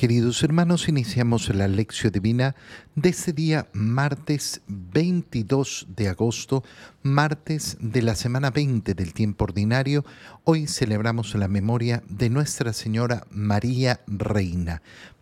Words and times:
Queridos 0.00 0.42
hermanos, 0.42 0.88
iniciamos 0.88 1.54
la 1.54 1.68
lección 1.68 2.10
divina 2.10 2.56
de 2.94 3.10
este 3.10 3.34
día 3.34 3.68
martes 3.74 4.62
22 4.66 5.88
de 5.94 6.08
agosto, 6.08 6.64
martes 7.02 7.76
de 7.80 8.00
la 8.00 8.14
semana 8.14 8.50
20 8.50 8.94
del 8.94 9.12
tiempo 9.12 9.44
ordinario. 9.44 10.06
Hoy 10.44 10.66
celebramos 10.68 11.34
la 11.34 11.48
memoria 11.48 12.02
de 12.08 12.30
Nuestra 12.30 12.72
Señora 12.72 13.26
María 13.30 14.00
Reina. 14.06 14.80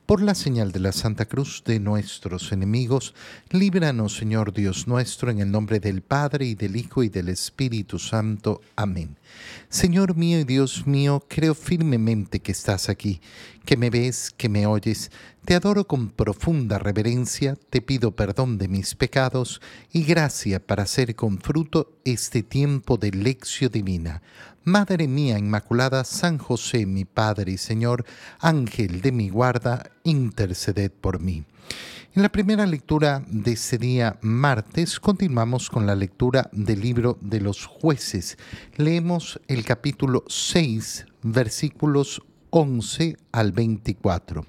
Por 0.08 0.22
la 0.22 0.34
señal 0.34 0.72
de 0.72 0.80
la 0.80 0.92
Santa 0.92 1.26
Cruz 1.26 1.62
de 1.66 1.80
nuestros 1.80 2.50
enemigos, 2.52 3.14
líbranos, 3.50 4.16
Señor 4.16 4.54
Dios 4.54 4.88
nuestro, 4.88 5.30
en 5.30 5.40
el 5.40 5.50
nombre 5.50 5.80
del 5.80 6.00
Padre 6.00 6.46
y 6.46 6.54
del 6.54 6.76
Hijo 6.76 7.02
y 7.02 7.10
del 7.10 7.28
Espíritu 7.28 7.98
Santo. 7.98 8.62
Amén. 8.74 9.18
Señor 9.68 10.16
mío 10.16 10.40
y 10.40 10.44
Dios 10.44 10.86
mío, 10.86 11.22
creo 11.28 11.54
firmemente 11.54 12.40
que 12.40 12.52
estás 12.52 12.88
aquí, 12.88 13.20
que 13.68 13.76
me 13.76 13.90
ves, 13.90 14.32
que 14.34 14.48
me 14.48 14.64
oyes. 14.64 15.10
Te 15.44 15.54
adoro 15.54 15.86
con 15.86 16.08
profunda 16.08 16.78
reverencia, 16.78 17.54
te 17.68 17.82
pido 17.82 18.16
perdón 18.16 18.56
de 18.56 18.66
mis 18.66 18.94
pecados 18.94 19.60
y 19.92 20.04
gracia 20.04 20.58
para 20.58 20.84
hacer 20.84 21.14
con 21.14 21.38
fruto 21.38 21.92
este 22.06 22.42
tiempo 22.42 22.96
de 22.96 23.10
lección 23.10 23.70
divina. 23.70 24.22
Madre 24.64 25.06
mía 25.06 25.38
Inmaculada, 25.38 26.04
San 26.04 26.38
José, 26.38 26.86
mi 26.86 27.04
Padre 27.04 27.52
y 27.52 27.58
Señor, 27.58 28.06
Ángel 28.38 29.02
de 29.02 29.12
mi 29.12 29.28
guarda, 29.28 29.90
interceded 30.02 30.90
por 30.90 31.20
mí. 31.20 31.44
En 32.14 32.22
la 32.22 32.30
primera 32.30 32.64
lectura 32.64 33.22
de 33.28 33.52
ese 33.52 33.76
día 33.76 34.18
martes 34.22 34.98
continuamos 34.98 35.68
con 35.68 35.84
la 35.86 35.94
lectura 35.94 36.48
del 36.52 36.80
libro 36.80 37.18
de 37.20 37.42
los 37.42 37.66
jueces. 37.66 38.38
Leemos 38.76 39.38
el 39.46 39.62
capítulo 39.62 40.24
6, 40.26 41.04
versículos 41.22 42.22
11 42.50 43.16
al 43.32 43.52
24. 43.52 44.44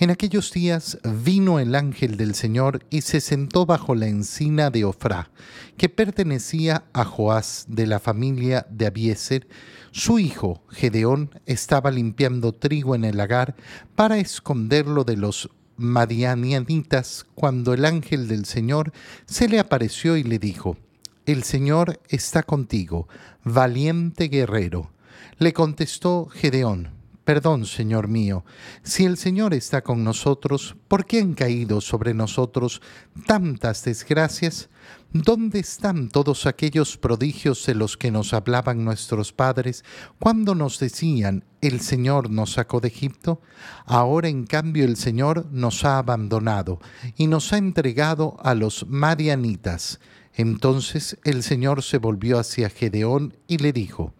En 0.00 0.08
aquellos 0.08 0.50
días 0.50 0.98
vino 1.04 1.58
el 1.58 1.74
ángel 1.74 2.16
del 2.16 2.34
Señor 2.34 2.86
y 2.88 3.02
se 3.02 3.20
sentó 3.20 3.66
bajo 3.66 3.94
la 3.94 4.06
encina 4.06 4.70
de 4.70 4.86
Ofrá, 4.86 5.30
que 5.76 5.90
pertenecía 5.90 6.84
a 6.94 7.04
Joás 7.04 7.66
de 7.68 7.86
la 7.86 7.98
familia 7.98 8.66
de 8.70 8.86
Abieser. 8.86 9.46
Su 9.90 10.18
hijo, 10.18 10.64
Gedeón, 10.70 11.38
estaba 11.44 11.90
limpiando 11.90 12.54
trigo 12.54 12.94
en 12.94 13.04
el 13.04 13.18
lagar 13.18 13.56
para 13.94 14.16
esconderlo 14.16 15.04
de 15.04 15.18
los 15.18 15.50
madianianitas 15.76 17.26
cuando 17.34 17.74
el 17.74 17.84
ángel 17.84 18.26
del 18.26 18.46
Señor 18.46 18.94
se 19.26 19.48
le 19.48 19.58
apareció 19.58 20.16
y 20.16 20.22
le 20.22 20.38
dijo, 20.38 20.78
El 21.26 21.42
Señor 21.42 22.00
está 22.08 22.42
contigo, 22.42 23.06
valiente 23.44 24.28
guerrero. 24.28 24.92
Le 25.36 25.52
contestó 25.52 26.24
Gedeón, 26.26 26.99
Perdón, 27.30 27.64
Señor 27.64 28.08
mío, 28.08 28.44
si 28.82 29.04
el 29.04 29.16
Señor 29.16 29.54
está 29.54 29.82
con 29.82 30.02
nosotros, 30.02 30.74
¿por 30.88 31.06
qué 31.06 31.20
han 31.20 31.34
caído 31.34 31.80
sobre 31.80 32.12
nosotros 32.12 32.82
tantas 33.24 33.84
desgracias? 33.84 34.68
¿Dónde 35.12 35.60
están 35.60 36.08
todos 36.08 36.46
aquellos 36.46 36.96
prodigios 36.96 37.64
de 37.66 37.76
los 37.76 37.96
que 37.96 38.10
nos 38.10 38.34
hablaban 38.34 38.84
nuestros 38.84 39.32
padres 39.32 39.84
cuando 40.18 40.56
nos 40.56 40.80
decían, 40.80 41.44
el 41.60 41.78
Señor 41.78 42.30
nos 42.30 42.54
sacó 42.54 42.80
de 42.80 42.88
Egipto? 42.88 43.40
Ahora 43.86 44.28
en 44.28 44.44
cambio 44.44 44.84
el 44.84 44.96
Señor 44.96 45.46
nos 45.52 45.84
ha 45.84 45.98
abandonado 45.98 46.80
y 47.14 47.28
nos 47.28 47.52
ha 47.52 47.58
entregado 47.58 48.38
a 48.42 48.56
los 48.56 48.88
Marianitas. 48.88 50.00
Entonces 50.34 51.16
el 51.22 51.44
Señor 51.44 51.84
se 51.84 51.98
volvió 51.98 52.40
hacia 52.40 52.70
Gedeón 52.70 53.36
y 53.46 53.58
le 53.58 53.72
dijo, 53.72 54.14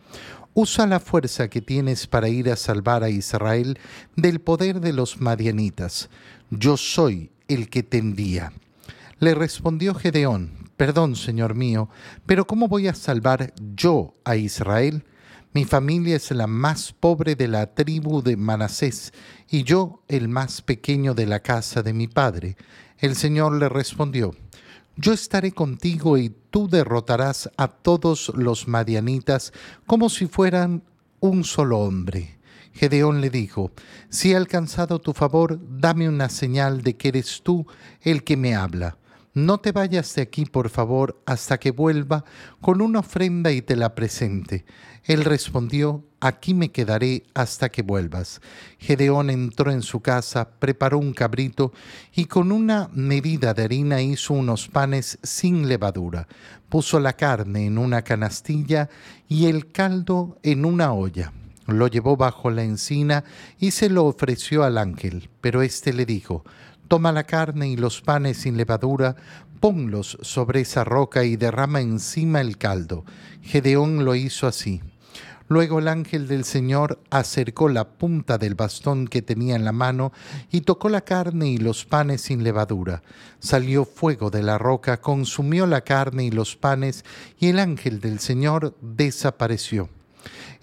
usa 0.55 0.87
la 0.87 1.01
fuerza 1.01 1.49
que 1.49 1.61
tienes 1.61 2.07
para 2.07 2.29
ir 2.29 2.51
a 2.51 2.57
salvar 2.57 3.05
a 3.05 3.11
Israel 3.11 3.79
del 4.17 4.41
poder 4.41 4.81
de 4.81 4.93
los 4.93 5.21
madianitas. 5.21 6.11
Yo 6.51 6.77
soy 6.77 7.31
el 7.49 7.69
que 7.69 7.83
te 7.83 7.99
envía. 7.99 8.53
Le 9.19 9.35
respondió 9.35 9.95
Gedeón, 9.95 10.71
perdón, 10.77 11.15
señor 11.15 11.55
mío, 11.55 11.89
pero 12.27 12.47
¿cómo 12.47 12.69
voy 12.69 12.89
a 12.89 12.95
salvar 12.95 13.53
yo 13.77 14.15
a 14.25 14.37
Israel? 14.37 15.05
Mi 15.53 15.65
familia 15.65 16.17
es 16.17 16.31
la 16.31 16.47
más 16.47 16.93
pobre 16.93 17.35
de 17.35 17.49
la 17.49 17.75
tribu 17.75 18.23
de 18.23 18.37
Manasés 18.37 19.13
y 19.49 19.65
yo 19.65 20.05
el 20.07 20.29
más 20.29 20.63
pequeño 20.63 21.13
de 21.13 21.27
la 21.27 21.41
casa 21.41 21.83
de 21.83 21.93
mi 21.93 22.07
padre. 22.07 22.57
El 22.99 23.17
Señor 23.17 23.59
le 23.59 23.69
respondió, 23.69 24.35
yo 25.01 25.15
estaré 25.15 25.53
contigo 25.53 26.19
y 26.19 26.29
tú 26.51 26.69
derrotarás 26.69 27.51
a 27.57 27.69
todos 27.69 28.31
los 28.37 28.69
madianitas 28.69 29.53
como 29.87 30.11
si 30.11 30.27
fueran 30.27 30.83
un 31.21 31.45
solo 31.45 31.79
hombre. 31.79 32.39
Gedeón 32.75 33.21
le 33.21 33.31
dijo, 33.31 33.73
si 34.11 34.33
he 34.33 34.37
alcanzado 34.37 35.01
tu 35.01 35.13
favor, 35.13 35.59
dame 35.63 36.09
una 36.09 36.29
señal 36.29 36.83
de 36.83 36.97
que 36.97 37.09
eres 37.09 37.41
tú 37.43 37.67
el 38.03 38.25
que 38.25 38.37
me 38.37 38.55
habla. 38.55 38.99
No 39.33 39.59
te 39.59 39.71
vayas 39.71 40.13
de 40.17 40.23
aquí, 40.23 40.45
por 40.45 40.71
favor, 40.71 41.23
hasta 41.25 41.59
que 41.59 41.71
vuelva 41.71 42.25
con 42.61 42.81
una 42.81 42.99
ofrenda 42.99 43.53
y 43.53 43.63
te 43.63 43.77
la 43.77 43.95
presente. 43.95 44.65
Él 45.05 45.25
respondió, 45.25 46.05
aquí 46.19 46.53
me 46.53 46.73
quedaré 46.73 47.23
hasta 47.33 47.69
que 47.69 47.83
vuelvas. 47.83 48.41
Gedeón 48.79 49.31
entró 49.31 49.71
en 49.71 49.83
su 49.83 50.01
casa, 50.01 50.51
preparó 50.59 50.99
un 50.99 51.13
cabrito 51.13 51.73
y 52.13 52.25
con 52.25 52.51
una 52.51 52.91
medida 52.93 53.55
de 53.55 53.63
harina 53.63 54.03
hizo 54.03 54.35
unos 54.35 54.67
panes 54.67 55.21
sin 55.23 55.69
levadura. 55.69 56.27
Puso 56.69 56.99
la 56.99 57.13
carne 57.13 57.67
en 57.67 57.79
una 57.79 58.03
canastilla 58.03 58.89
y 59.29 59.47
el 59.47 59.71
caldo 59.71 60.39
en 60.43 60.65
una 60.65 60.93
olla. 60.93 61.33
Lo 61.67 61.87
llevó 61.87 62.17
bajo 62.17 62.51
la 62.51 62.65
encina 62.65 63.23
y 63.61 63.71
se 63.71 63.89
lo 63.91 64.07
ofreció 64.07 64.65
al 64.65 64.77
ángel, 64.77 65.31
pero 65.41 65.63
éste 65.63 65.93
le 65.93 66.05
dijo, 66.05 66.45
Toma 66.91 67.13
la 67.13 67.23
carne 67.23 67.69
y 67.69 67.77
los 67.77 68.01
panes 68.01 68.39
sin 68.39 68.57
levadura, 68.57 69.15
ponlos 69.61 70.19
sobre 70.23 70.63
esa 70.63 70.83
roca 70.83 71.23
y 71.23 71.37
derrama 71.37 71.81
encima 71.81 72.41
el 72.41 72.59
caldo. 72.59 73.05
Gedeón 73.43 74.05
lo 74.05 74.17
hizo 74.17 74.49
así. 74.49 74.83
Luego 75.47 75.79
el 75.79 75.87
ángel 75.87 76.27
del 76.27 76.43
Señor 76.43 77.01
acercó 77.11 77.69
la 77.69 77.91
punta 77.91 78.39
del 78.39 78.57
bastón 78.57 79.07
que 79.07 79.23
tenía 79.23 79.55
en 79.55 79.65
la 79.65 79.71
mano 79.71 80.11
y 80.51 80.63
tocó 80.63 80.89
la 80.89 81.03
carne 81.03 81.51
y 81.51 81.59
los 81.59 81.85
panes 81.85 82.23
sin 82.23 82.43
levadura. 82.43 83.05
Salió 83.39 83.85
fuego 83.85 84.31
de 84.31 84.43
la 84.43 84.59
roca, 84.59 85.01
consumió 85.01 85.69
la 85.69 85.83
carne 85.83 86.25
y 86.25 86.33
los 86.33 86.57
panes, 86.57 87.05
y 87.39 87.51
el 87.51 87.61
ángel 87.61 88.01
del 88.01 88.19
Señor 88.19 88.77
desapareció. 88.81 89.89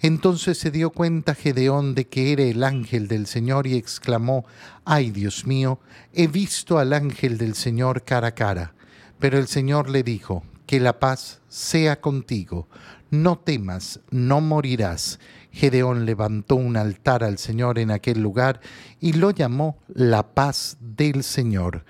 Entonces 0.00 0.58
se 0.58 0.70
dio 0.70 0.90
cuenta 0.90 1.34
Gedeón 1.34 1.94
de 1.94 2.06
que 2.06 2.32
era 2.32 2.44
el 2.44 2.62
ángel 2.64 3.08
del 3.08 3.26
Señor 3.26 3.66
y 3.66 3.76
exclamó, 3.76 4.44
Ay 4.84 5.10
Dios 5.10 5.46
mío, 5.46 5.80
he 6.12 6.26
visto 6.26 6.78
al 6.78 6.92
ángel 6.92 7.38
del 7.38 7.54
Señor 7.54 8.04
cara 8.04 8.28
a 8.28 8.34
cara. 8.34 8.74
Pero 9.18 9.38
el 9.38 9.48
Señor 9.48 9.90
le 9.90 10.02
dijo, 10.02 10.44
Que 10.66 10.80
la 10.80 11.00
paz 11.00 11.40
sea 11.48 12.00
contigo, 12.00 12.68
no 13.10 13.38
temas, 13.38 14.00
no 14.10 14.40
morirás. 14.40 15.18
Gedeón 15.50 16.06
levantó 16.06 16.56
un 16.56 16.76
altar 16.76 17.24
al 17.24 17.38
Señor 17.38 17.78
en 17.78 17.90
aquel 17.90 18.20
lugar 18.20 18.60
y 19.00 19.14
lo 19.14 19.30
llamó 19.30 19.78
la 19.88 20.34
paz 20.34 20.76
del 20.80 21.24
Señor. 21.24 21.84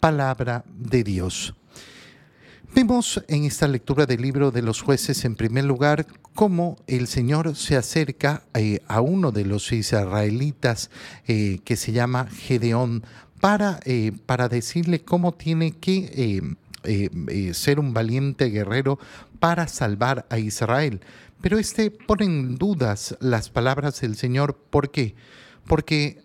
Palabra 0.00 0.64
de 0.68 1.04
Dios. 1.04 1.54
Vemos 2.74 3.22
en 3.28 3.44
esta 3.44 3.66
lectura 3.66 4.06
del 4.06 4.22
libro 4.22 4.50
de 4.50 4.62
los 4.62 4.82
jueces, 4.82 5.24
en 5.24 5.34
primer 5.34 5.64
lugar, 5.64 6.06
cómo 6.34 6.76
el 6.86 7.08
Señor 7.08 7.56
se 7.56 7.76
acerca 7.76 8.44
eh, 8.54 8.80
a 8.86 9.00
uno 9.00 9.32
de 9.32 9.44
los 9.44 9.72
israelitas 9.72 10.90
eh, 11.26 11.60
que 11.64 11.76
se 11.76 11.92
llama 11.92 12.28
Gedeón 12.30 13.04
para, 13.40 13.80
eh, 13.84 14.12
para 14.26 14.48
decirle 14.48 15.00
cómo 15.00 15.32
tiene 15.32 15.72
que 15.72 16.56
ser 17.52 17.80
un 17.80 17.92
valiente 17.92 18.46
guerrero 18.50 18.98
para 19.40 19.66
salvar 19.66 20.26
a 20.30 20.38
Israel. 20.38 21.00
Pero 21.40 21.58
este 21.58 21.90
pone 21.90 22.26
en 22.26 22.56
dudas 22.56 23.16
las 23.20 23.50
palabras 23.50 24.00
del 24.00 24.14
Señor. 24.16 24.56
¿Por 24.70 24.90
qué? 24.90 25.14
Porque 25.14 25.28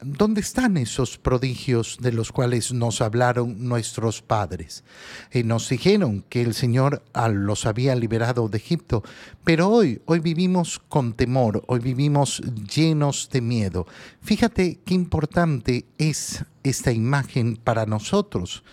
¿dónde 0.02 0.42
están 0.42 0.78
esos 0.78 1.18
prodigios 1.18 1.98
de 2.00 2.14
los 2.14 2.32
cuales 2.32 2.72
nos 2.72 3.02
hablaron 3.02 3.68
nuestros 3.68 4.22
padres? 4.22 4.84
Eh, 5.32 5.44
nos 5.44 5.68
dijeron 5.70 6.24
que 6.30 6.42
el 6.42 6.54
Señor 6.54 7.04
ah, 7.14 7.28
los 7.28 7.66
había 7.66 7.96
liberado 7.96 8.48
de 8.48 8.58
Egipto, 8.58 9.04
pero 9.44 9.68
hoy, 9.68 10.02
hoy 10.06 10.20
vivimos 10.20 10.80
con 10.88 11.14
temor, 11.14 11.64
hoy 11.68 11.80
vivimos 11.80 12.42
llenos 12.74 13.30
de 13.32 13.42
miedo. 13.42 13.86
Fíjate 14.22 14.80
qué 14.86 14.94
importante 14.94 15.86
es 15.98 16.46
esta 16.64 16.94
imagen 16.94 17.58
para 17.58 17.86
nosotros. 17.86 18.64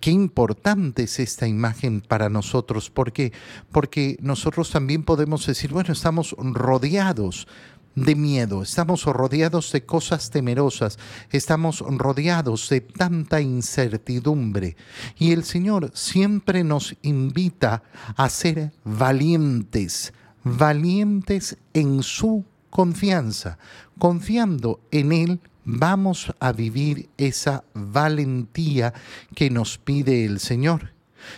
Qué 0.00 0.10
importante 0.10 1.02
es 1.02 1.20
esta 1.20 1.46
imagen 1.46 2.00
para 2.00 2.30
nosotros. 2.30 2.88
¿Por 2.88 3.12
qué? 3.12 3.32
Porque 3.70 4.16
nosotros 4.20 4.70
también 4.70 5.02
podemos 5.02 5.46
decir, 5.46 5.72
bueno, 5.72 5.92
estamos 5.92 6.34
rodeados 6.38 7.46
de 7.94 8.14
miedo, 8.14 8.62
estamos 8.62 9.04
rodeados 9.04 9.72
de 9.72 9.84
cosas 9.84 10.30
temerosas, 10.30 10.98
estamos 11.30 11.80
rodeados 11.80 12.68
de 12.68 12.80
tanta 12.80 13.40
incertidumbre. 13.40 14.76
Y 15.18 15.32
el 15.32 15.44
Señor 15.44 15.90
siempre 15.94 16.64
nos 16.64 16.96
invita 17.02 17.82
a 18.16 18.28
ser 18.28 18.72
valientes, 18.84 20.12
valientes 20.42 21.56
en 21.72 22.02
su 22.02 22.44
confianza, 22.70 23.58
confiando 23.98 24.80
en 24.90 25.12
Él 25.12 25.40
vamos 25.64 26.32
a 26.40 26.52
vivir 26.52 27.08
esa 27.16 27.64
valentía 27.72 28.92
que 29.34 29.50
nos 29.50 29.78
pide 29.78 30.24
el 30.24 30.40
Señor. 30.40 30.92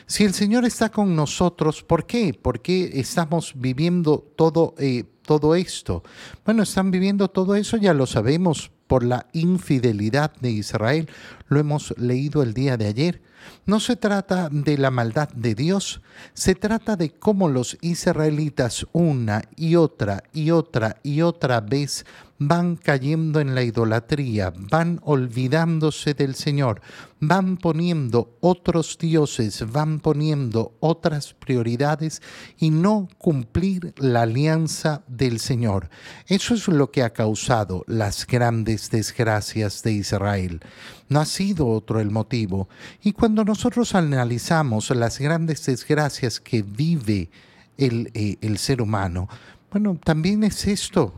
Si 0.07 0.25
el 0.25 0.35
Señor 0.35 0.65
está 0.65 0.91
con 0.91 1.15
nosotros, 1.15 1.83
¿por 1.83 2.07
qué? 2.07 2.35
¿Por 2.35 2.61
qué 2.61 2.91
estamos 2.95 3.53
viviendo 3.57 4.19
todo, 4.37 4.75
eh, 4.79 5.05
todo 5.27 5.55
esto? 5.55 6.03
Bueno, 6.45 6.63
están 6.63 6.91
viviendo 6.91 7.29
todo 7.29 7.55
eso, 7.57 7.77
ya 7.77 7.93
lo 7.93 8.07
sabemos, 8.07 8.71
por 8.87 9.05
la 9.05 9.27
infidelidad 9.33 10.33
de 10.41 10.51
Israel. 10.51 11.09
Lo 11.49 11.59
hemos 11.61 11.95
leído 11.99 12.43
el 12.43 12.55
día 12.55 12.77
de 12.77 12.87
ayer. 12.87 13.23
No 13.65 13.81
se 13.81 13.97
trata 13.97 14.49
de 14.51 14.79
la 14.79 14.91
maldad 14.91 15.29
de 15.29 15.55
Dios, 15.55 16.01
se 16.35 16.55
trata 16.55 16.97
de 16.97 17.11
cómo 17.11 17.49
los 17.49 17.79
israelitas 17.81 18.87
una 18.93 19.43
y 19.57 19.77
otra 19.77 20.25
y 20.33 20.51
otra 20.51 20.97
y 21.05 21.23
otra 21.23 21.61
vez 21.61 22.05
van 22.39 22.77
cayendo 22.77 23.41
en 23.41 23.55
la 23.55 23.63
idolatría, 23.63 24.53
van 24.57 25.01
olvidándose 25.05 26.15
del 26.15 26.35
Señor, 26.35 26.81
van 27.21 27.57
poniendo 27.57 28.37
otros 28.41 28.99
dioses, 28.99 29.65
van 29.71 30.01
poniendo 30.01 30.75
otras 30.81 31.35
prioridades 31.35 32.23
y 32.59 32.71
no 32.71 33.09
cumplir 33.19 33.95
la 33.97 34.23
alianza 34.23 35.03
del 35.17 35.41
Señor. 35.41 35.89
Eso 36.27 36.55
es 36.55 36.69
lo 36.69 36.91
que 36.91 37.03
ha 37.03 37.13
causado 37.13 37.85
las 37.87 38.27
grandes 38.27 38.91
desgracias 38.91 39.83
de 39.83 39.93
Israel. 39.93 40.61
No 41.09 41.21
ha 41.21 41.27
sido 41.27 41.69
otro 41.69 42.01
el 42.01 42.11
motivo. 42.11 42.69
Y 43.03 43.13
cuando 43.13 43.45
nosotros 43.45 43.95
analizamos 43.95 44.91
las 44.91 45.19
grandes 45.19 45.65
desgracias 45.67 46.41
que 46.41 46.63
vive 46.63 47.31
el, 47.79 48.11
eh, 48.15 48.37
el 48.41 48.59
ser 48.59 48.83
humano, 48.83 49.29
bueno, 49.71 49.99
también 50.03 50.45
es 50.45 50.67
esto 50.67 51.13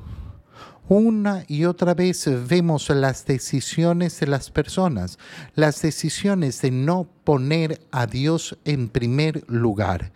una 0.89 1.45
y 1.49 1.65
otra 1.65 1.95
vez 1.95 2.29
vemos 2.49 2.89
las 2.89 3.27
decisiones 3.27 4.21
de 4.21 4.27
las 4.27 4.51
personas, 4.51 5.19
las 5.55 5.83
decisiones 5.83 6.63
de 6.63 6.71
no 6.71 7.07
poner 7.25 7.81
a 7.91 8.07
Dios 8.07 8.59
en 8.65 8.89
primer 8.89 9.45
lugar. 9.49 10.13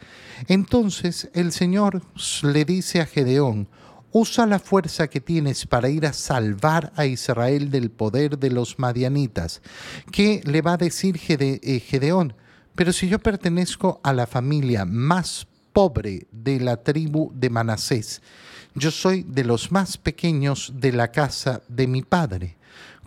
Entonces 0.48 1.28
el 1.34 1.52
Señor 1.52 2.02
le 2.42 2.64
dice 2.64 3.00
a 3.00 3.06
Gedeón, 3.06 3.68
usa 4.12 4.46
la 4.46 4.58
fuerza 4.58 5.08
que 5.08 5.20
tienes 5.20 5.66
para 5.66 5.88
ir 5.88 6.06
a 6.06 6.12
salvar 6.12 6.92
a 6.96 7.06
Israel 7.06 7.70
del 7.70 7.90
poder 7.90 8.38
de 8.38 8.50
los 8.50 8.78
madianitas. 8.78 9.62
¿Qué 10.10 10.40
le 10.44 10.62
va 10.62 10.74
a 10.74 10.78
decir 10.78 11.20
eh, 11.28 11.80
Gedeón? 11.80 12.34
Pero 12.74 12.92
si 12.92 13.08
yo 13.08 13.18
pertenezco 13.18 14.00
a 14.02 14.12
la 14.12 14.26
familia 14.26 14.84
más 14.84 15.46
pobre 15.72 16.26
de 16.30 16.60
la 16.60 16.76
tribu 16.76 17.32
de 17.34 17.50
Manasés, 17.50 18.22
yo 18.74 18.90
soy 18.90 19.22
de 19.22 19.44
los 19.44 19.70
más 19.70 19.98
pequeños 19.98 20.72
de 20.76 20.92
la 20.92 21.10
casa 21.10 21.62
de 21.68 21.86
mi 21.86 22.02
padre. 22.02 22.56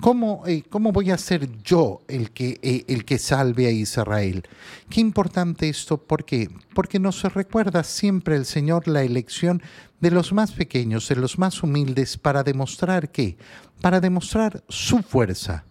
¿Cómo, 0.02 0.44
eh, 0.46 0.64
¿Cómo, 0.70 0.92
voy 0.92 1.10
a 1.12 1.18
ser 1.18 1.50
yo 1.64 2.02
el 2.08 2.32
que, 2.32 2.60
eh, 2.62 2.84
el 2.88 3.06
que 3.06 3.18
salve 3.18 3.66
a 3.68 3.72
Israel? 3.72 4.44
Qué 4.90 5.00
importante 5.00 5.70
esto, 5.70 5.98
¿por 5.98 6.26
qué? 6.26 6.50
Porque 6.74 7.00
nos 7.00 7.24
recuerda 7.34 7.84
siempre 7.84 8.36
el 8.36 8.46
Señor 8.46 8.88
la 8.88 9.04
elección 9.04 9.64
de 10.02 10.12
los 10.12 10.34
más 10.34 10.52
pequeños, 10.52 11.08
de 11.08 11.16
los 11.16 11.40
más 11.40 11.64
humildes, 11.64 12.18
para 12.18 12.44
demostrar 12.44 13.10
qué? 13.10 13.38
Para 13.82 14.02
demostrar 14.02 14.64
su 14.68 15.02
fuerza. 15.02 15.64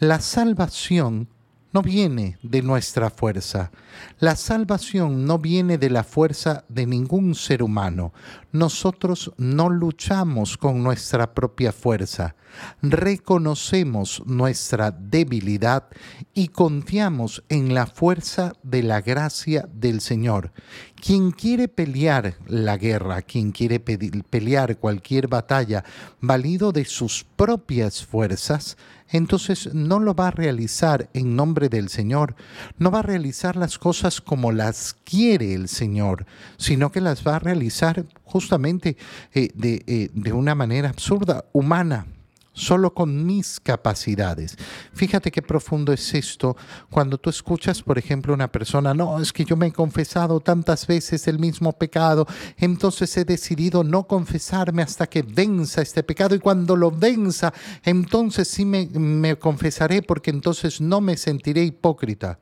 La 0.00 0.20
salvación 0.20 1.28
no 1.72 1.82
viene 1.82 2.38
de 2.42 2.62
nuestra 2.62 3.10
fuerza. 3.10 3.70
La 4.18 4.36
salvación 4.36 5.24
no 5.24 5.38
viene 5.38 5.78
de 5.78 5.90
la 5.90 6.04
fuerza 6.04 6.64
de 6.68 6.86
ningún 6.86 7.34
ser 7.34 7.62
humano. 7.62 8.12
Nosotros 8.52 9.32
no 9.36 9.68
luchamos 9.68 10.56
con 10.56 10.82
nuestra 10.82 11.32
propia 11.32 11.72
fuerza. 11.72 12.34
Reconocemos 12.82 14.22
nuestra 14.26 14.90
debilidad 14.90 15.86
y 16.34 16.48
confiamos 16.48 17.44
en 17.48 17.74
la 17.74 17.86
fuerza 17.86 18.54
de 18.64 18.82
la 18.82 19.00
gracia 19.00 19.68
del 19.72 20.00
Señor. 20.00 20.52
Quien 21.00 21.30
quiere 21.30 21.68
pelear 21.68 22.34
la 22.46 22.76
guerra, 22.76 23.22
quien 23.22 23.52
quiere 23.52 23.78
pelear 23.78 24.78
cualquier 24.78 25.28
batalla 25.28 25.84
valido 26.20 26.72
de 26.72 26.84
sus 26.84 27.24
propias 27.36 28.04
fuerzas, 28.04 28.76
entonces 29.10 29.74
no 29.74 29.98
lo 29.98 30.14
va 30.14 30.28
a 30.28 30.32
realizar 30.32 31.08
en 31.14 31.36
nombre 31.36 31.68
del 31.68 31.88
Señor, 31.88 32.34
no 32.78 32.90
va 32.90 33.00
a 33.00 33.02
realizar 33.02 33.56
las 33.56 33.78
cosas 33.78 34.20
como 34.20 34.52
las 34.52 34.94
quiere 35.04 35.54
el 35.54 35.68
Señor, 35.68 36.26
sino 36.56 36.92
que 36.92 37.00
las 37.00 37.26
va 37.26 37.36
a 37.36 37.40
realizar 37.40 38.04
justamente 38.24 38.96
eh, 39.34 39.50
de, 39.54 39.82
eh, 39.86 40.10
de 40.14 40.32
una 40.32 40.54
manera 40.54 40.88
absurda, 40.88 41.44
humana 41.52 42.06
solo 42.52 42.92
con 42.92 43.24
mis 43.26 43.60
capacidades. 43.60 44.56
Fíjate 44.92 45.30
qué 45.30 45.42
profundo 45.42 45.92
es 45.92 46.14
esto 46.14 46.56
cuando 46.90 47.18
tú 47.18 47.30
escuchas, 47.30 47.82
por 47.82 47.98
ejemplo, 47.98 48.34
una 48.34 48.50
persona, 48.50 48.94
no, 48.94 49.20
es 49.20 49.32
que 49.32 49.44
yo 49.44 49.56
me 49.56 49.68
he 49.68 49.72
confesado 49.72 50.40
tantas 50.40 50.86
veces 50.86 51.26
el 51.28 51.38
mismo 51.38 51.72
pecado, 51.72 52.26
entonces 52.56 53.16
he 53.16 53.24
decidido 53.24 53.84
no 53.84 54.04
confesarme 54.04 54.82
hasta 54.82 55.06
que 55.06 55.22
venza 55.22 55.82
este 55.82 56.02
pecado 56.02 56.34
y 56.34 56.38
cuando 56.38 56.76
lo 56.76 56.90
venza, 56.90 57.52
entonces 57.84 58.48
sí 58.48 58.64
me, 58.64 58.86
me 58.86 59.36
confesaré 59.36 60.02
porque 60.02 60.30
entonces 60.30 60.80
no 60.80 61.00
me 61.00 61.16
sentiré 61.16 61.64
hipócrita. 61.64 62.38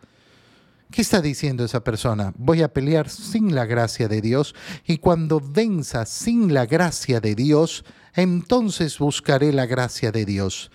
¿Qué 0.91 1.03
está 1.03 1.21
diciendo 1.21 1.65
esa 1.65 1.85
persona? 1.85 2.33
Voy 2.39 2.63
a 2.63 2.73
pelear 2.73 3.11
sin 3.11 3.55
la 3.55 3.67
gracia 3.67 4.09
de 4.09 4.23
Dios 4.23 4.55
y 4.87 4.99
cuando 4.99 5.39
venza 5.39 6.07
sin 6.07 6.55
la 6.55 6.65
gracia 6.65 7.21
de 7.21 7.35
Dios, 7.35 7.85
entonces 8.15 8.99
buscaré 8.99 9.53
la 9.53 9.67
gracia 9.67 10.11
de 10.13 10.25
Dios. 10.25 10.71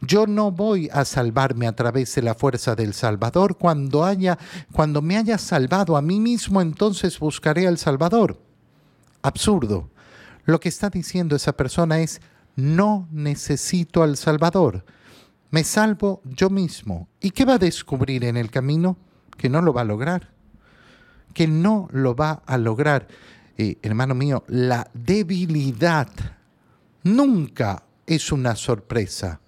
Yo 0.00 0.26
no 0.28 0.52
voy 0.52 0.88
a 0.92 1.04
salvarme 1.04 1.66
a 1.66 1.74
través 1.74 2.14
de 2.14 2.22
la 2.22 2.34
fuerza 2.34 2.76
del 2.76 2.94
Salvador. 2.94 3.56
Cuando 3.58 4.04
haya, 4.04 4.38
cuando 4.72 5.02
me 5.02 5.16
haya 5.16 5.36
salvado 5.36 5.96
a 5.96 6.02
mí 6.02 6.20
mismo, 6.20 6.60
entonces 6.60 7.18
buscaré 7.18 7.66
al 7.66 7.78
Salvador. 7.78 8.40
Absurdo. 9.22 9.90
Lo 10.44 10.60
que 10.60 10.68
está 10.68 10.90
diciendo 10.90 11.34
esa 11.34 11.56
persona 11.56 11.98
es, 12.00 12.20
no 12.54 13.08
necesito 13.10 14.04
al 14.04 14.16
Salvador. 14.16 14.84
Me 15.50 15.64
salvo 15.64 16.22
yo 16.24 16.50
mismo. 16.50 17.08
¿Y 17.20 17.30
qué 17.30 17.44
va 17.44 17.54
a 17.54 17.58
descubrir 17.58 18.24
en 18.24 18.36
el 18.36 18.50
camino? 18.50 18.96
Que 19.36 19.48
no 19.48 19.62
lo 19.62 19.72
va 19.72 19.82
a 19.82 19.84
lograr, 19.84 20.30
que 21.34 21.46
no 21.46 21.88
lo 21.92 22.14
va 22.14 22.42
a 22.46 22.58
lograr. 22.58 23.08
Hermano 23.56 24.14
mío, 24.14 24.44
la 24.48 24.90
debilidad 24.92 26.08
nunca 27.02 27.82
es 28.06 28.32
una 28.32 28.54
sorpresa. 28.54 29.40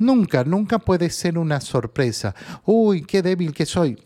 Nunca, 0.00 0.44
nunca 0.44 0.78
puede 0.78 1.10
ser 1.10 1.36
una 1.36 1.60
sorpresa. 1.60 2.32
Uy, 2.64 3.02
qué 3.02 3.20
débil 3.20 3.52
que 3.52 3.66
soy. 3.66 4.00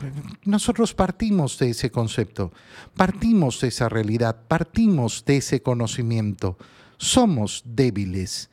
Nosotros 0.47 0.95
partimos 0.95 1.59
de 1.59 1.71
ese 1.71 1.91
concepto, 1.91 2.51
partimos 2.97 3.61
de 3.61 3.69
esa 3.69 3.91
realidad, 3.91 4.35
partimos 4.49 5.23
de 5.27 5.37
ese 5.37 5.61
conocimiento. 5.61 6.57
Somos 6.97 7.63
débiles. 7.67 8.49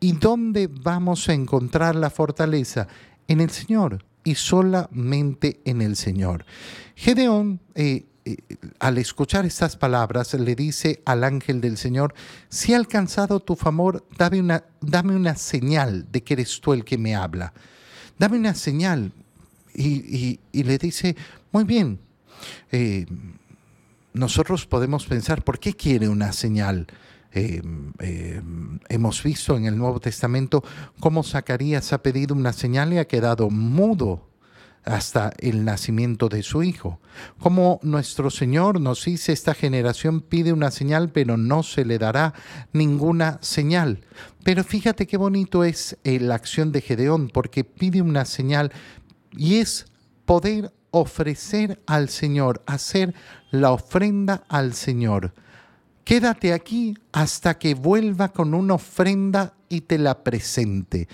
¿Y 0.00 0.12
dónde 0.12 0.66
vamos 0.66 1.28
a 1.28 1.34
encontrar 1.34 1.94
la 1.94 2.08
fortaleza? 2.08 2.88
En 3.26 3.42
el 3.42 3.50
Señor 3.50 4.02
y 4.28 4.34
solamente 4.34 5.62
en 5.64 5.80
el 5.80 5.96
Señor. 5.96 6.44
Gedeón, 6.94 7.60
eh, 7.74 8.04
eh, 8.26 8.36
al 8.78 8.98
escuchar 8.98 9.46
estas 9.46 9.78
palabras, 9.78 10.34
le 10.34 10.54
dice 10.54 11.00
al 11.06 11.24
ángel 11.24 11.62
del 11.62 11.78
Señor, 11.78 12.12
si 12.50 12.72
he 12.72 12.76
alcanzado 12.76 13.40
tu 13.40 13.56
favor, 13.56 14.06
dame 14.18 14.40
una, 14.40 14.64
dame 14.82 15.16
una 15.16 15.34
señal 15.34 16.12
de 16.12 16.22
que 16.22 16.34
eres 16.34 16.60
tú 16.60 16.74
el 16.74 16.84
que 16.84 16.98
me 16.98 17.14
habla. 17.14 17.54
Dame 18.18 18.36
una 18.36 18.54
señal. 18.54 19.14
Y, 19.74 20.38
le 20.52 20.76
dice, 20.76 21.16
muy 21.50 21.64
bien, 21.64 21.98
eh, 22.70 23.06
nosotros 24.12 24.66
podemos 24.66 25.06
pensar, 25.06 25.42
¿por 25.42 25.58
qué 25.58 25.72
quiere 25.72 26.10
una 26.10 26.34
señal? 26.34 26.86
Eh, 27.32 27.62
eh, 27.98 28.40
hemos 28.88 29.22
visto 29.22 29.56
en 29.56 29.66
el 29.66 29.76
Nuevo 29.76 30.00
Testamento 30.00 30.64
cómo 30.98 31.22
Zacarías 31.22 31.92
ha 31.92 32.02
pedido 32.02 32.34
una 32.34 32.52
señal 32.52 32.92
y 32.92 32.98
ha 32.98 33.06
quedado 33.06 33.50
mudo 33.50 34.28
hasta 34.84 35.32
el 35.38 35.64
nacimiento 35.64 36.28
de 36.28 36.42
su 36.42 36.62
hijo. 36.62 37.00
Como 37.38 37.78
nuestro 37.82 38.30
Señor 38.30 38.80
nos 38.80 39.04
dice, 39.04 39.32
esta 39.32 39.52
generación 39.54 40.22
pide 40.22 40.52
una 40.52 40.70
señal, 40.70 41.10
pero 41.10 41.36
no 41.36 41.62
se 41.62 41.84
le 41.84 41.98
dará 41.98 42.32
ninguna 42.72 43.38
señal. 43.42 44.00
Pero 44.44 44.64
fíjate 44.64 45.06
qué 45.06 45.18
bonito 45.18 45.64
es 45.64 45.98
eh, 46.04 46.18
la 46.20 46.36
acción 46.36 46.72
de 46.72 46.80
Gedeón, 46.80 47.28
porque 47.28 47.64
pide 47.64 48.00
una 48.00 48.24
señal 48.24 48.72
y 49.32 49.56
es 49.56 49.86
poder 50.24 50.72
ofrecer 50.90 51.82
al 51.86 52.08
Señor, 52.08 52.62
hacer 52.66 53.14
la 53.50 53.72
ofrenda 53.72 54.44
al 54.48 54.72
Señor 54.72 55.34
quédate 56.08 56.54
aquí 56.54 56.96
hasta 57.12 57.58
que 57.58 57.74
vuelva 57.74 58.32
con 58.32 58.54
una 58.54 58.76
ofrenda 58.76 59.57
y 59.68 59.82
te 59.82 59.98
la 59.98 60.22
presente. 60.22 61.08